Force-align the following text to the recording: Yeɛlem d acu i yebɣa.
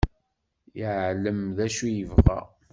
Yeɛlem 0.79 1.41
d 1.57 1.59
acu 1.65 1.83
i 1.87 1.91
yebɣa. 1.97 2.39